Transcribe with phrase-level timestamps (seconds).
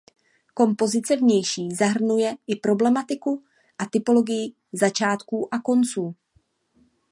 [0.53, 3.43] Kompozice vnější zahrnuje i problematiku
[3.77, 6.15] a typologii začátků a konců.